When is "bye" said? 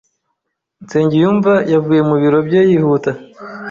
2.47-2.61